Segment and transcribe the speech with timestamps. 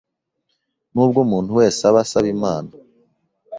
[0.93, 2.69] Nubwo umuntu wese aba asaba Imana